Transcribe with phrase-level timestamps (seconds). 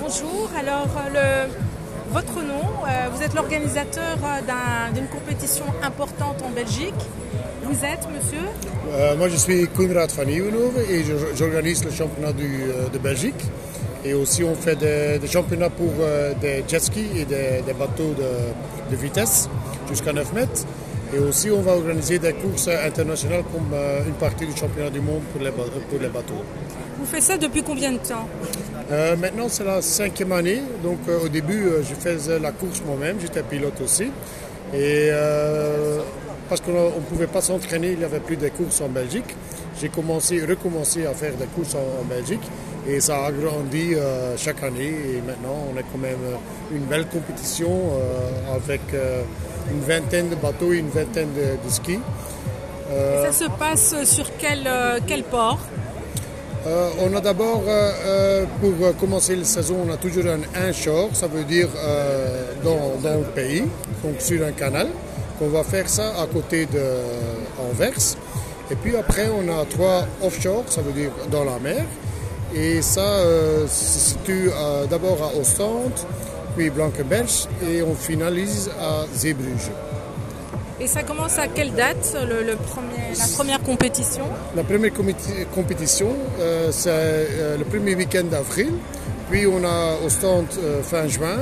[0.00, 6.42] Bonjour, alors euh, le, votre nom, euh, vous êtes l'organisateur euh, d'un- d'une compétition importante
[6.44, 6.94] en Belgique.
[7.62, 8.46] Vous êtes monsieur?
[8.92, 11.04] Euh, moi, je suis Koenraad van Nieuwenhoven et
[11.36, 12.48] j'organise le championnat du,
[12.92, 13.42] de Belgique.
[14.04, 15.92] Et aussi, on fait des, des championnats pour
[16.40, 19.48] des jet skis et des, des bateaux de, de vitesse
[19.90, 20.62] jusqu'à 9 mètres.
[21.14, 23.74] Et aussi, on va organiser des courses internationales comme
[24.06, 26.42] une partie du championnat du monde pour les, ba- pour les bateaux.
[26.98, 28.26] Vous faites ça depuis combien de temps?
[28.90, 30.62] Euh, maintenant, c'est la cinquième année.
[30.82, 33.18] Donc, euh, au début, euh, je faisais la course moi-même.
[33.20, 34.10] J'étais pilote aussi.
[34.74, 35.10] Et
[36.48, 39.36] parce qu'on ne pouvait pas s'entraîner, il n'y avait plus de courses en Belgique.
[39.80, 42.42] J'ai commencé, recommencé à faire des courses en, Belgique.
[42.88, 43.94] Et ça a grandi
[44.36, 44.94] chaque année.
[45.16, 46.18] Et maintenant, on a quand même
[46.72, 47.70] une belle compétition
[48.54, 48.80] avec
[49.72, 51.98] une vingtaine de bateaux et une vingtaine de, skis.
[53.22, 54.68] Ça se passe sur quel,
[55.06, 55.58] quel port?
[56.66, 61.08] Euh, on a d'abord, euh, euh, pour commencer la saison, on a toujours un inshore,
[61.14, 61.68] ça veut dire
[62.62, 63.64] dans, dans le pays,
[64.04, 64.88] donc sur un canal.
[65.40, 66.82] On va faire ça à côté de
[67.58, 68.16] Anvers.
[68.70, 71.84] Et puis après, on a trois offshore, ça veut dire dans la mer.
[72.54, 73.22] Et ça
[73.66, 74.50] se situe
[74.90, 75.98] d'abord à Ostende,
[76.56, 79.70] puis Blankenberge, et on finalise à Zeebrugge.
[80.82, 84.24] Et ça commence à quelle date, le, le premier, la première compétition?
[84.56, 84.92] La première
[85.54, 88.72] compétition, euh, c'est euh, le premier week-end d'avril.
[89.30, 91.36] Puis on a Ostende euh, fin juin,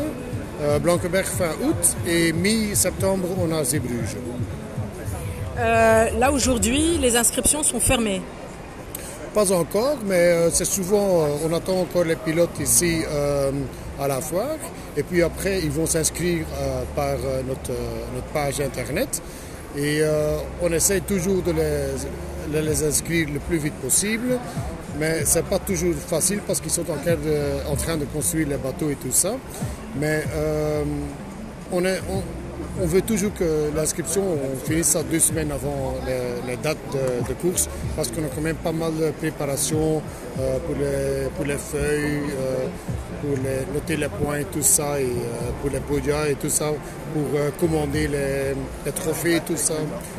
[0.83, 4.17] Blankenberg fin août et mi-septembre on a Zeebrugge.
[5.56, 8.23] Là aujourd'hui, les inscriptions sont fermées.
[9.34, 13.02] Pas encore, mais c'est souvent, on attend encore les pilotes ici
[14.00, 14.56] à la foire.
[14.96, 19.22] Et puis après, ils vont s'inscrire euh, par euh, notre, euh, notre page internet.
[19.77, 20.00] Et
[20.62, 24.38] on essaie toujours de les, les inscrire le plus vite possible.
[24.98, 28.56] Mais c'est pas toujours facile parce qu'ils sont encore de- en train de construire les
[28.56, 29.34] bateaux et tout ça.
[30.00, 30.24] Mais
[31.70, 32.22] on, est, on,
[32.81, 36.77] on veut toujours que l'inscription, on finisse ça deux semaines avant les, les dates
[37.29, 40.02] de, course, parce qu'on a quand même pas mal de préparation
[40.39, 42.67] euh, pour, les, feuilles, euh,
[43.20, 46.70] pour noter les points tout ça, et euh, pour les podiums et tout ça,
[47.13, 47.24] pour
[47.58, 48.55] commander les,
[48.86, 49.74] les trophées tout ça.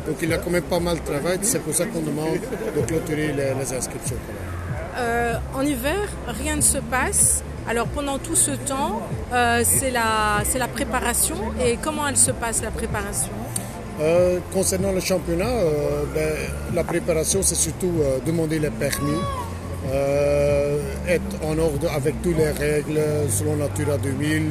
[0.07, 2.39] Donc il y a quand même pas mal de travail, c'est pour ça qu'on demande
[2.75, 4.17] de clôturer les, inscriptions.
[5.55, 7.43] en hiver, rien ne se passe.
[7.69, 8.99] Alors pendant tout ce temps,
[9.31, 11.35] euh, c'est la, la préparation.
[11.63, 13.29] Et comment elle se passe, la préparation?
[14.01, 16.33] Euh, concernant le championnat, euh, ben,
[16.73, 17.93] la préparation, c'est surtout
[18.25, 19.19] demander les permis,
[21.07, 22.99] être en ordre avec toutes les règles
[23.29, 24.43] selon Natura 2000,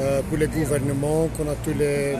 [0.00, 2.16] euh, pour les gouvernements, qu'on a tous les,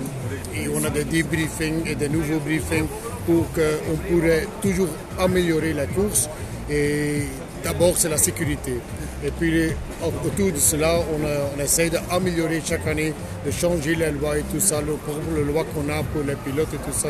[0.56, 2.86] et on a des debriefings et des nouveaux briefings
[3.26, 4.88] pour qu'on pourrait toujours
[5.19, 6.28] améliorer la course.
[6.70, 7.25] Et
[7.62, 8.80] d'abord, c'est la sécurité.
[9.25, 9.70] Et puis,
[10.03, 13.12] autour de cela, on, a- on essaie d'améliorer chaque année,
[13.44, 14.97] de changer les lois et tout ça, le,
[15.36, 17.09] les lois qu'on a pour les pilotes et tout ça.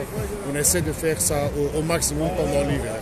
[0.51, 2.97] On essaie de faire ça au, au maximum pendant l'hiver.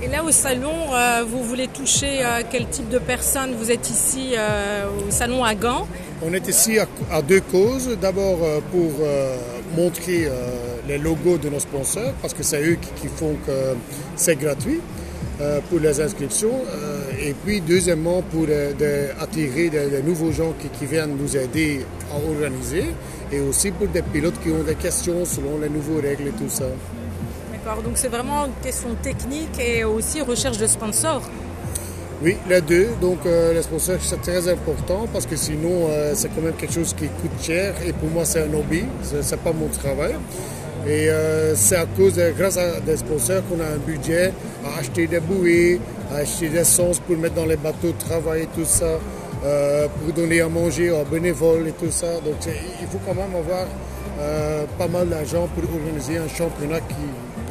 [0.00, 3.54] Et là au salon, euh, vous voulez toucher euh, quel type de personnes?
[3.58, 5.88] Vous êtes ici euh, au salon à Gand.
[6.22, 7.96] On est ici à, à deux causes.
[8.00, 9.36] D'abord euh, pour euh,
[9.76, 10.30] montrer euh,
[10.86, 13.74] les logos de nos sponsors, parce que c'est eux qui, qui font que
[14.14, 14.80] c'est gratuit
[15.40, 16.60] euh, pour les inscriptions.
[17.20, 21.36] Et puis deuxièmement pour euh, de- attirer des, des nouveaux gens qui, qui viennent nous
[21.36, 22.84] aider à organiser.
[23.32, 26.48] Et aussi pour des pilotes qui ont des questions selon les nouveaux règles et tout
[26.48, 26.64] ça.
[27.52, 31.28] D'accord, donc c'est vraiment une question technique et aussi recherche de sponsors.
[32.22, 32.88] Oui, les deux.
[33.00, 36.72] Donc, euh, les sponsors, c'est très important parce que sinon, euh, c'est quand même quelque
[36.74, 37.74] chose qui coûte cher.
[37.86, 38.84] Et pour moi, c'est un hobby.
[39.22, 40.14] C'est pas mon travail.
[40.86, 44.32] Et euh, c'est à cause, de, grâce à des sponsors, qu'on a un budget
[44.64, 45.80] à acheter des bouées,
[46.14, 48.86] acheter des sens pour mettre dans les bateaux de travail et tout ça,
[49.44, 52.06] euh, pour donner à manger aux bénévoles et tout ça.
[52.24, 53.66] Donc, il faut quand même avoir
[54.20, 56.94] euh, pas mal d'argent pour organiser un championnat qui,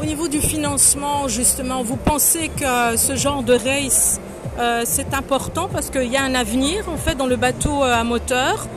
[0.01, 4.19] Au niveau du financement, justement, vous pensez que ce genre de race,
[4.59, 7.94] euh, c'est important parce qu'il y a un avenir en fait dans le bateau euh,
[7.94, 8.68] à moteur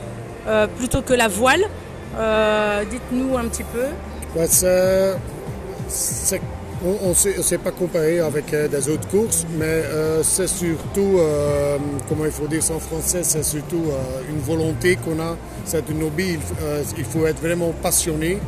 [0.77, 1.61] plutôt que la voile.
[2.89, 3.85] Dites-nous un petit peu.
[4.35, 5.15] Ben, c'est-
[6.83, 11.77] on ne sait pas comparer avec euh, des autres courses, mais euh, c'est surtout, euh,
[12.09, 13.83] comment il faut dire ça en français, c'est surtout
[14.29, 16.39] une volonté qu'on a, c'est un hobby, il,
[16.97, 18.39] il faut être vraiment passionné,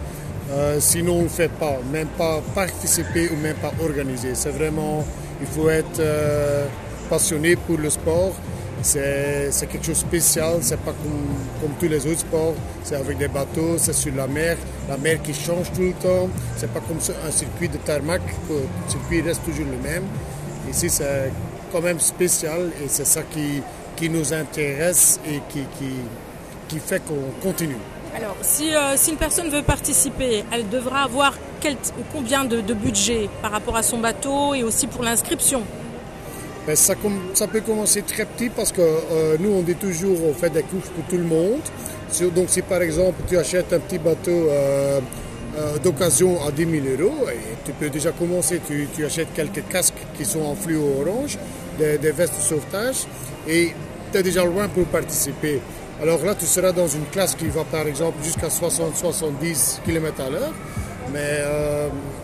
[0.79, 4.31] sinon on ne fait pas, même pas participer ou même pas organiser.
[4.33, 5.05] C'est vraiment,
[5.41, 6.01] il faut être
[7.09, 8.33] passionné pour le sport.
[8.83, 12.53] C'est quelque chose de spécial, c'est pas comme, tous les autres sports.
[12.83, 14.57] C'est avec des bateaux, c'est sur la mer,
[14.89, 16.29] la mer qui change tout le temps.
[16.57, 20.03] C'est pas comme un circuit de tarmac, le circuit reste toujours le même.
[20.69, 21.31] Ici, c'est
[21.71, 23.63] quand même spécial et c'est ça qui,
[24.09, 27.77] nous intéresse et qui, fait qu'on continue.
[28.17, 31.77] Alors, si, euh, si, une personne veut participer, elle devra avoir quel,
[32.11, 35.63] combien de, de, budget par rapport à son bateau et aussi pour l'inscription?
[36.65, 40.49] Ben ça, peut commencer très petit parce que euh, nous, on dit toujours, on fait
[40.49, 41.59] des courses pour tout le monde.
[42.33, 45.01] Donc, si par exemple, tu achètes un petit bateau euh,
[45.57, 47.25] euh, d'occasion à 10 000 euros,
[47.65, 51.37] tu peux déjà commencer, tu, achètes quelques casques qui sont en fluo orange,
[51.77, 53.07] des, des vestes de sauvetage,
[53.47, 53.73] et
[54.11, 55.59] tu es déjà loin pour participer.
[56.01, 60.29] Alors là, tu seras dans une classe qui va par exemple jusqu'à 60-70 km à
[60.29, 60.53] l'heure.
[61.11, 61.43] Mais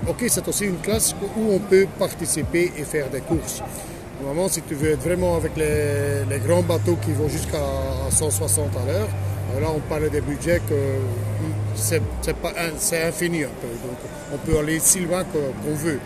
[0.08, 3.62] ok, c'est aussi une classe où on peut participer et faire des courses.
[4.19, 7.62] Normalement, si tu veux être vraiment avec les, les grands bateaux qui vont jusqu'à
[8.12, 9.07] 160 à l'heure,
[9.62, 10.75] là on parle des budgets que
[11.75, 12.01] c'est
[13.07, 13.68] infini un peu.
[13.68, 13.98] Donc
[14.33, 16.00] on peut aller si loin qu'on qu veut.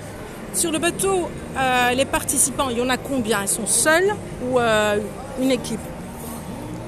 [0.54, 3.42] Sur le bateau, euh, les participants, il y en a combien?
[3.42, 4.13] Ils sont seuls
[4.48, 4.98] ou euh,
[5.42, 5.80] une équipe?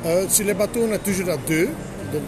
[0.06, 1.70] Euh, Sur les bateaux, on est toujours à deux.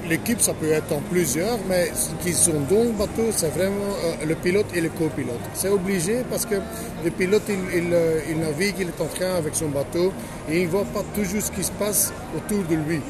[0.10, 3.92] L'équipe, ça peut être en plusieurs, mais ce qui sont dans le bateau, c'est vraiment
[4.04, 5.40] euh, le pilote et le copilote.
[5.54, 6.56] C'est obligé parce que
[7.04, 7.94] le pilote, il,
[8.30, 10.14] il, navigue, il est en train avec son bateau
[10.50, 13.02] et il ne voit pas toujours ce qui se passe autour de lui.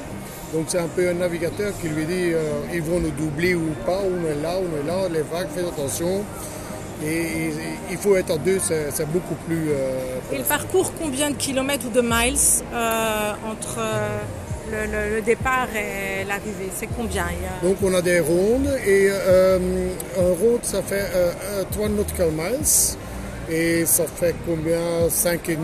[0.53, 3.73] Donc c'est un peu un navigateur qui lui dit euh, ils vont nous doubler ou
[3.85, 6.23] pas, on est là, on est là, les vagues, faites attention.
[7.03, 7.51] Et,
[7.91, 9.69] il faut être à deux, c'est beaucoup plus.
[9.69, 12.37] Euh, parcours combien de kilomètres ou de miles
[12.73, 13.79] euh, entre
[14.71, 17.65] le, départ et l'arrivée C'est combien a...
[17.65, 19.59] Donc on a des rondes et euh,
[20.17, 21.05] un ronde ça fait
[21.71, 22.97] 3 nautical miles
[23.49, 25.07] et ça fait combien?
[25.07, 25.57] 5,5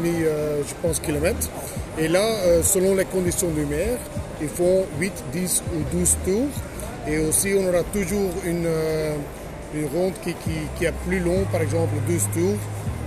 [0.67, 1.49] je pense kilomètres.
[1.99, 2.25] Et là,
[2.63, 3.97] selon les conditions du mer,
[4.41, 6.49] ils font 8, 10 ou 12 tours.
[7.07, 9.15] Et aussi, on aura toujours une, euh,
[9.73, 12.57] une ronde qui, qui, qui, est plus longue, par exemple 12 tours,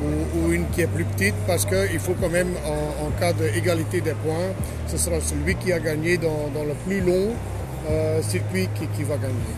[0.02, 3.32] ou, ou une qui est plus petite, parce qu'il faut quand même, en, en cas
[3.32, 4.52] d'égalité des points,
[4.88, 7.28] ce sera celui qui a gagné dans, dans le plus long
[7.90, 9.54] euh, circuit qui, qui va gagner.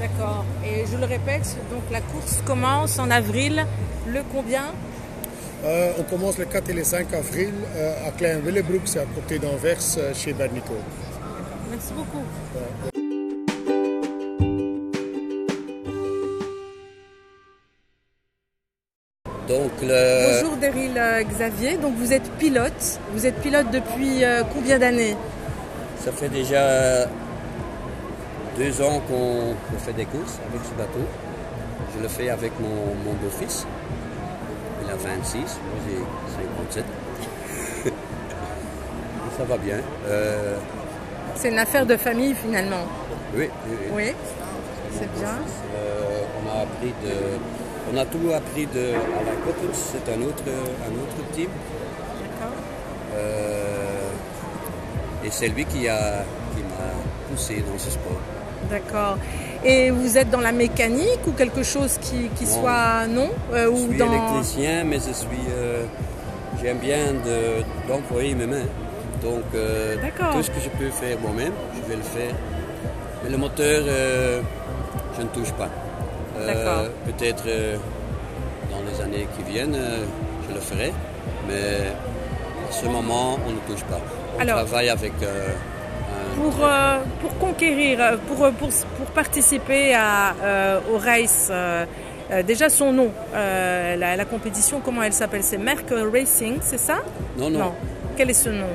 [0.00, 0.44] D'accord.
[0.64, 3.64] Et je le répète, donc la course commence en avril,
[4.06, 4.66] le combien?
[5.64, 9.40] Euh, on commence le 4 et le 5 avril euh, à Klein-Willebroek, c'est à côté
[9.40, 10.74] d'Anvers, euh, chez Bernico.
[11.70, 12.22] Merci beaucoup.
[12.54, 12.97] Ouais.
[19.48, 20.42] Donc le...
[20.42, 21.00] Bonjour Daryl
[21.30, 23.00] Xavier, donc vous êtes pilote.
[23.12, 24.22] Vous êtes pilote depuis
[24.52, 25.16] combien d'années?
[26.04, 27.06] Ça fait déjà
[28.58, 31.06] deux ans qu'on qu fait des courses avec ce bateau.
[31.96, 33.66] Je le fais avec mon, mon beau-fils
[34.88, 35.46] il a 26, moi
[35.86, 35.98] j'ai
[36.72, 36.84] 57.
[39.38, 39.76] ça va bien.
[40.06, 40.56] Euh...
[41.34, 42.86] C'est une affaire de famille finalement.
[43.36, 43.86] Oui, oui, oui.
[43.94, 44.14] oui
[44.92, 45.28] c'est bien.
[45.28, 47.67] Euh, on a appris de.
[47.92, 51.48] On a tout appris de à la Cottons, c'est un autre, un autre team.
[52.20, 52.56] D'accord.
[53.14, 54.10] Euh,
[55.24, 56.24] et c'est lui qui m'a
[56.54, 56.62] qui
[57.30, 58.20] poussé dans ce sport.
[58.70, 59.16] D'accord.
[59.64, 63.88] Et vous êtes dans la mécanique ou quelque chose qui, qui soit non euh, Je
[63.88, 64.12] suis dans...
[64.12, 65.84] électricien, mais je suis euh,
[66.62, 67.14] j'aime bien
[67.88, 68.66] d'employer de, mes mains.
[69.22, 69.96] Donc euh,
[70.32, 72.34] tout ce que je peux faire moi-même, je vais le faire.
[73.24, 73.84] Mais le moteur,
[75.16, 75.70] je ne touche pas.
[76.38, 77.44] Euh, peut-être
[78.70, 79.78] dans les années qui viennent,
[80.48, 80.92] je le ferai,
[81.48, 81.88] mais
[82.68, 84.00] à ce moment, on ne touche pas.
[84.36, 85.12] On Alors, travaille avec
[86.38, 91.84] pour, euh, pour conquérir, pour, pour, pour participer à, euh, au race, euh,
[92.46, 96.98] déjà son nom, la, la, compétition, comment elle s'appelle C'est Merck Racing, c'est ça?
[97.36, 97.72] Non, non, non.
[98.16, 98.66] Quel est ce nom?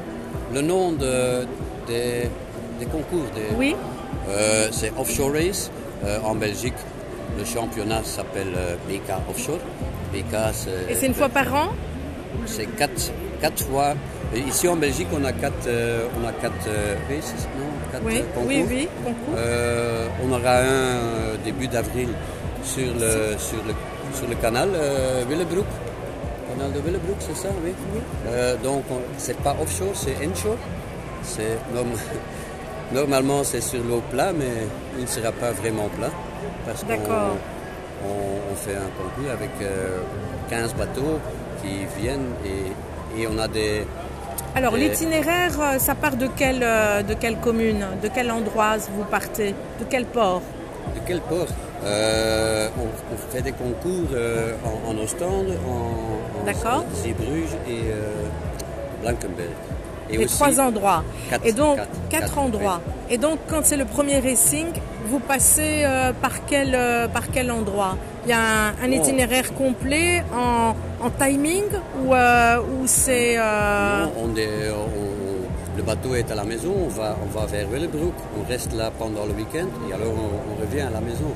[0.53, 1.45] Le nom de,
[1.87, 2.29] des,
[2.79, 3.25] des concours.
[3.35, 3.75] Des, oui.
[4.71, 5.71] c'est Offshore Race
[6.23, 6.73] en Belgique.
[7.37, 8.53] Le championnat s'appelle
[8.87, 9.59] BK Offshore.
[10.13, 10.35] BK,
[10.89, 11.69] Et c'est une fois par an
[12.45, 13.11] C'est quatre,
[13.41, 13.95] quatre fois
[14.35, 18.23] Ici en Belgique, on a quatre, euh, on a quatre euh, races, non quatre oui,
[18.33, 18.47] concours.
[18.47, 19.35] Oui, oui, concours.
[19.37, 22.09] Euh, on aura un début d'avril
[22.63, 23.73] sur le, sur, le,
[24.17, 25.65] sur le canal euh, Willebroek.
[26.49, 27.73] Canal de Willebroek, c'est ça, oui.
[27.93, 28.31] oui.
[28.63, 28.83] donc,
[29.19, 30.57] c'est pas offshore, c'est inshore.
[31.21, 31.89] C'est norm...
[32.91, 36.09] Normalement, c'est sur l'eau plat, mais il ne sera pas vraiment plat.
[36.65, 36.93] Parce qu'on
[38.05, 39.51] on, on, fait un concours avec
[40.49, 41.19] 15 bateaux
[41.61, 43.85] qui viennent et, et on a des,
[44.55, 49.85] alors l'itinéraire, ça part de quelle, de quelle commune De quel endroit vous partez De
[49.89, 50.43] quel port?
[50.95, 51.47] De quel port?
[51.85, 58.23] Euh, on, on, fait des concours euh, en, en, Ostende, en, en Zeebrugge et euh,
[59.01, 59.49] Blankenberg.
[60.09, 61.03] Et Les trois endroits.
[61.29, 62.79] Quatre, et donc quatre, quatre, quatre endroits.
[63.09, 64.67] Et donc quand c'est le premier racing,
[65.05, 67.97] vous passez euh, par, quel, euh, par quel endroit?
[68.25, 68.93] Il y a un, un oh.
[68.93, 71.65] itinéraire complet en, en timing
[72.01, 73.37] ou, euh, ou c'est...
[73.37, 77.67] Non, on, est, on, le bateau est à la maison, on va, on va vers
[77.67, 81.33] Willebroek, on reste là pendant le week-end et alors on, revient à la maison.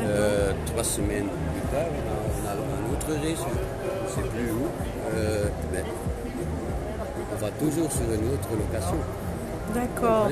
[0.00, 4.66] Euh, trois semaines plus tard, on a, un autre race, je ne sais plus où,
[5.14, 5.82] euh, mais
[7.32, 8.98] on va toujours sur une autre location.
[9.74, 10.28] D'accord.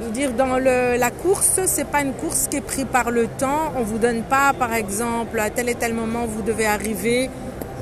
[0.00, 3.26] Je veux dire, dans la course, c'est pas une course qui est prise par le
[3.26, 3.72] temps.
[3.76, 7.30] On vous donne pas, par exemple, à tel et tel moment, vous devez arriver.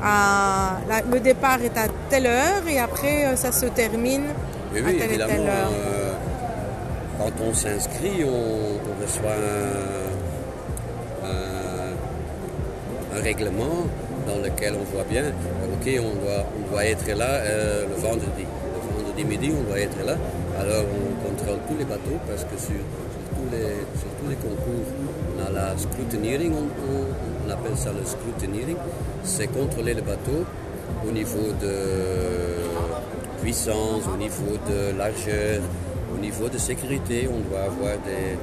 [0.03, 4.25] À, le départ est à telle heure et après, euh, ça se termine
[4.75, 5.71] oui, à telle et telle heure.
[5.73, 6.13] Euh,
[7.19, 9.31] quand on s'inscrit, on, reçoit
[11.25, 13.87] un, règlement
[14.27, 18.45] dans lequel on voit bien, ok, on doit, on doit être là euh, le vendredi.
[19.25, 20.17] Midi, on doit être là.
[20.59, 22.83] Alors on contrôle tous les bateaux parce que sur,
[23.35, 24.87] tous, les, concours,
[25.37, 28.77] on a la scrutineering, on, appelle ça le scrutineering,
[29.25, 30.45] c'est contrôler le bateau
[31.07, 31.75] au niveau de
[33.43, 35.61] puissance, au niveau de largeur,
[36.15, 37.29] au niveau de sécurité.
[37.29, 38.39] On doit avoir des,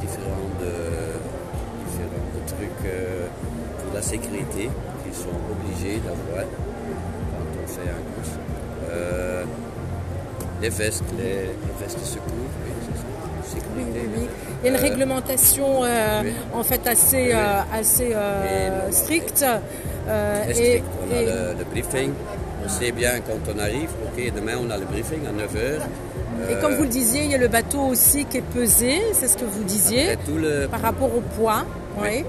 [0.00, 0.50] différents,
[2.46, 3.28] trucs euh,
[3.82, 4.68] pour la sécurité
[5.02, 8.36] qu'ils sont obligés d'avoir quand on fait un course.
[8.92, 9.44] Euh,
[10.60, 12.32] les vestes, les, vestes de secours,
[13.76, 16.22] oui, Il y a une euh, réglementation euh,
[16.54, 18.14] en fait assez, euh, assez
[18.90, 19.44] stricte.
[20.56, 22.12] Et, on a le, briefing.
[22.64, 25.80] On sait bien quand on arrive, ok, demain on a le briefing à 9h.
[26.50, 29.28] Et comme vous le disiez, il y a le bateau aussi qui est pesé, c'est
[29.28, 30.16] ce que vous disiez,
[30.70, 31.64] par rapport au poids.
[32.00, 32.24] Oui.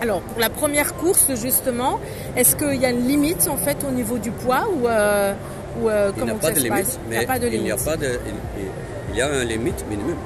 [0.00, 2.00] Alors, pour la première course, justement,
[2.36, 5.34] est-ce qu'il y a une limite en fait au niveau du poids ou euh,
[5.76, 7.18] il n'y a pas de limite, mais il
[7.62, 8.64] n'y a pas de, il,
[9.10, 10.16] il y a un limite minimum.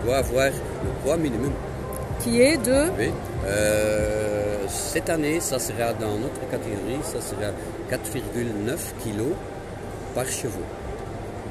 [0.00, 1.52] On doit avoir le poids minimum.
[2.20, 3.10] Qui est de Oui.
[3.46, 7.50] Euh, cette année, ça sera dans notre catégorie, ça sera
[7.90, 9.22] 4,9 kg
[10.14, 10.64] par chevaux.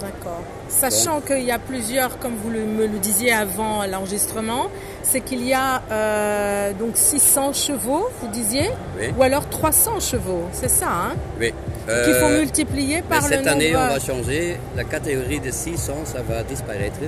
[0.03, 0.43] D'accord.
[0.67, 4.67] Sachant qu'il y a plusieurs, comme vous me le disiez avant l'enregistrement,
[5.01, 8.69] c'est qu'il y a euh, donc 600 chevaux, vous disiez,
[9.17, 11.13] ou alors 300 chevaux, c'est ça, hein?
[11.39, 11.53] Oui.
[11.85, 14.57] Qu'il faut euh, multiplier par le Cette année, on va changer.
[14.75, 16.99] La catégorie de 600, ça va disparaître.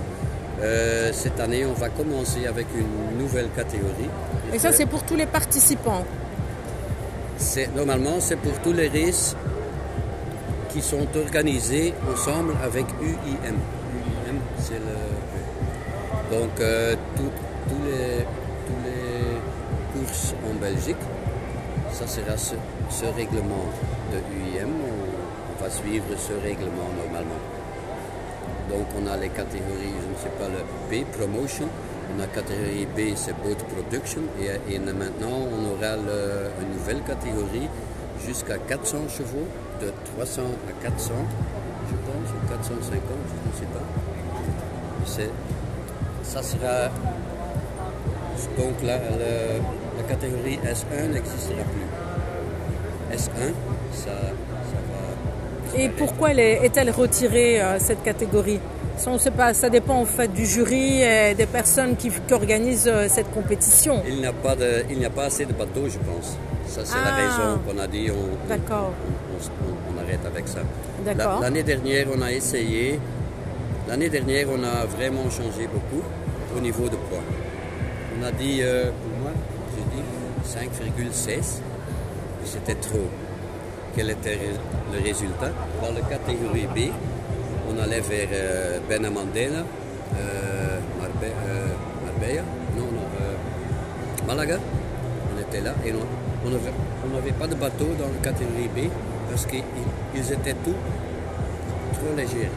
[0.61, 4.09] Euh, cette année, on va commencer avec une nouvelle catégorie.
[4.53, 6.05] Et ça, c'est pour tous les participants?
[7.75, 9.35] Normalement, c'est pour tous les races
[10.75, 13.55] qui sont organisés ensemble avec UIM.
[14.71, 16.35] Le.
[16.35, 18.25] Donc, euh, tous les,
[18.83, 19.37] les
[19.93, 21.03] courses en Belgique,
[21.93, 22.55] ça sera ce,
[23.15, 23.65] règlement
[24.11, 24.67] de UIM.
[24.67, 27.41] On, va suivre ce règlement normalement.
[28.69, 31.69] Donc, on a les catégories, je ne sais pas, le B, Promotion.
[32.13, 34.23] On a catégorie B, c'est Boat Production.
[34.69, 37.69] Et, maintenant, on aura une nouvelle catégorie
[38.27, 39.47] jusqu'à 400 chevaux
[39.81, 41.13] de 300 à 400,
[41.89, 43.85] je pense, ou 450, je ne sais pas.
[46.23, 46.89] Ça sera.
[48.57, 53.15] Donc la, la, catégorie S1 n'existera plus.
[53.15, 53.53] S1,
[53.93, 55.79] ça, va.
[55.79, 58.59] Et pourquoi est-elle retirée, euh, cette catégorie?
[58.97, 62.87] Ça, on sait pas, ça dépend en fait du jury et des personnes qui, organisent
[62.87, 64.01] euh, cette compétition.
[64.07, 66.37] Il n'y a, pas a pas assez de bateaux, je pense.
[66.67, 67.15] Ça, c'est la ah.
[67.15, 69.14] raison qu'on a dit on, D'accord on,
[69.99, 70.59] arrête avec ça.
[71.41, 72.99] L'année dernière, on a essayé.
[73.87, 76.03] L'année dernière, on a vraiment changé beaucoup
[76.55, 77.23] au niveau de poids.
[78.19, 79.31] On a dit, euh, pour moi,
[79.75, 80.03] j'ai dit
[80.45, 81.61] 5,16.
[82.43, 83.09] C'était trop.
[83.95, 84.37] Quel était
[84.93, 85.51] le résultat?
[85.81, 86.91] Dans la catégorie B,
[87.69, 90.79] on allait vers euh, Benamandela, euh,
[91.23, 91.67] euh,
[92.05, 92.41] Marbella,
[92.77, 94.57] non, non, Malaga.
[95.33, 98.89] On était là et on n'avait pas de bateau dans la catégorie B
[99.29, 100.75] parce qu'ils étaient tous
[101.93, 102.49] trop légers.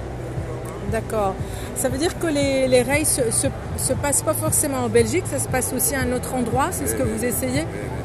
[0.90, 1.34] D'accord.
[1.76, 5.38] Ça veut dire que les, les races se, se, passent pas forcément en Belgique, ça
[5.38, 7.64] se passe aussi à un autre endroit, c'est ce que vous essayez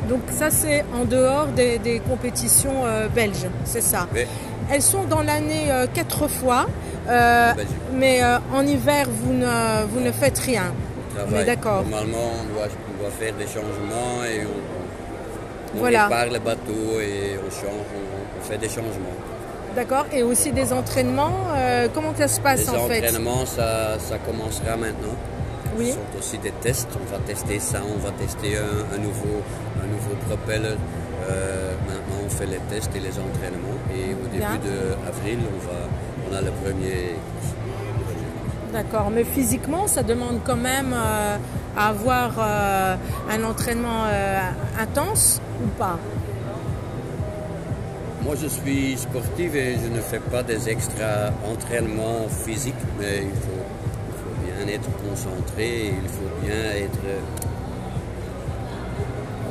[0.09, 4.07] Donc ça c'est en dehors des, compétitions euh, belges, c'est ça.
[4.71, 6.67] Elles sont dans l'année euh, quatre fois,
[7.09, 7.53] euh,
[7.93, 8.21] mais
[8.53, 10.73] en hiver vous ne, vous ne faites rien.
[11.45, 11.83] d'accord.
[11.83, 17.39] Normalement on doit, on doit, faire des changements et on, on répare le bateau et
[17.39, 17.87] on change,
[18.43, 19.17] fait des changements.
[19.75, 20.05] D'accord.
[20.11, 21.47] Et aussi des entraînements.
[21.55, 23.01] Euh, comment ça se passe en fait?
[23.01, 25.15] Les entraînements, ça, ça, commencera maintenant.
[25.77, 25.87] Oui.
[25.87, 26.89] Ce sont aussi des tests.
[27.01, 27.81] On va tester ça.
[27.83, 29.41] On va tester un, nouveau,
[29.83, 30.75] un nouveau propeller.
[31.29, 33.79] Euh, maintenant, on fait les tests et les entraînements.
[33.95, 35.79] Et au début d'avril, on, va,
[36.29, 37.15] on a le premier.
[38.71, 39.09] D'accord.
[39.11, 41.37] Mais physiquement, ça demande quand même euh,
[41.75, 44.03] à avoir un entraînement
[44.79, 45.97] intense ou pas?
[48.23, 53.39] Moi, je suis sportif et je ne fais pas des extra entraînements physiques, mais il
[53.45, 57.05] faut, bien être concentré, il faut bien être.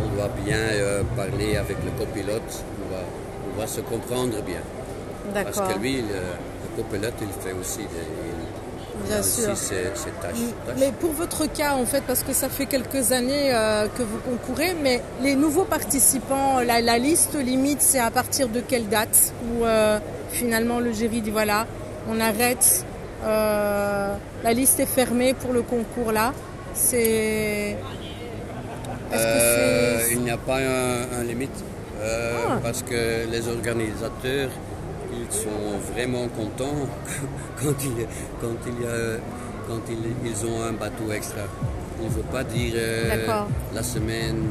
[0.02, 2.64] On doit bien euh, parler avec le copilote,
[3.55, 4.62] on va, se comprendre bien.
[5.35, 8.22] Parce que lui, le, le copilote, il fait aussi des,
[9.06, 9.54] Bien sûr.
[10.78, 14.18] Mais pour votre cas, en fait, parce que ça fait quelques années euh, que vous
[14.18, 19.64] concourez, mais les nouveaux participants, la, liste limite, c'est à partir de quelle date Où
[19.64, 19.99] euh,
[20.30, 21.66] finalement le jury dit voilà,
[22.09, 22.85] on arrête,
[23.25, 26.32] euh, la liste est fermée pour le concours là.
[26.75, 27.76] C'est.
[30.11, 31.64] il n'y a pas un, limite.
[32.02, 32.59] Ah.
[32.62, 34.50] Parce que les organisateurs
[35.12, 36.88] ils sont vraiment contents
[37.62, 38.07] quand il,
[38.40, 39.19] quand il y a,
[39.69, 41.42] quand ils, ont un bateau extra.
[42.00, 44.42] Il ne faut pas dire euh, la semaine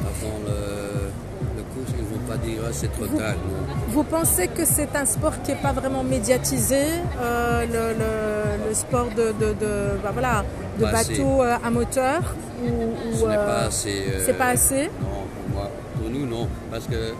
[0.00, 3.34] avant le, cours, ils ne vont pas dire ah, c'est trop tard.
[3.88, 6.82] Vous pensez que c'est un sport qui n'est pas vraiment médiatisé,
[7.20, 7.64] euh,
[8.68, 9.54] le, sport de, de,
[10.02, 10.44] bah, voilà,
[10.78, 14.04] de bateau euh, à moteur ou, Ce n'est pas assez.
[14.24, 14.84] c'est pas assez?
[15.00, 17.12] Non, pour, moi, pour nous non, parce que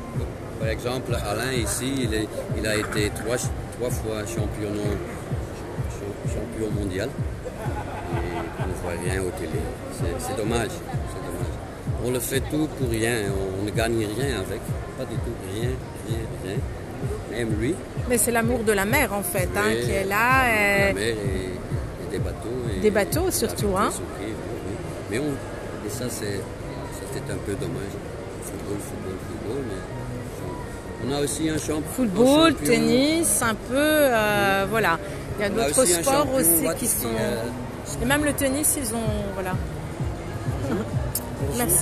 [0.59, 2.09] par exemple, Alain ici,
[2.57, 4.73] il, a été trois, fois champion,
[6.27, 7.09] champion mondial.
[7.09, 9.61] Et on ne voit rien au télé.
[10.19, 10.71] C'est dommage,
[12.05, 13.17] On le fait tout pour rien.
[13.61, 14.61] On ne gagne rien avec.
[14.99, 15.37] Pas du tout.
[15.55, 15.71] Rien,
[16.09, 16.57] rien, rien.
[17.31, 17.75] Même lui.
[18.09, 20.47] Mais c'est l'amour de la mer en fait hein, qui est là.
[20.89, 22.81] La mer et, des bateaux.
[22.81, 23.77] des bateaux surtout.
[23.77, 23.91] Hein.
[25.11, 25.33] Mais on,
[25.87, 26.41] et ça, c'est
[27.31, 27.95] un peu dommage.
[28.43, 29.63] Football, football, football.
[29.69, 29.81] Mais
[31.07, 31.83] on a aussi un champion.
[31.95, 34.99] Football, tennis, un peu, euh, voilà.
[35.39, 37.09] Il y a d'autres sports aussi qui sont.
[38.03, 39.53] Et même le tennis, ils ont, voilà.
[41.59, 41.75] Merci.